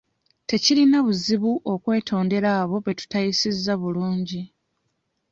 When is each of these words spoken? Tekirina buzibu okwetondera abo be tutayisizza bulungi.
Tekirina 0.49 0.97
buzibu 1.05 1.51
okwetondera 1.73 2.49
abo 2.61 2.75
be 2.83 2.91
tutayisizza 2.99 3.73
bulungi. 3.81 4.41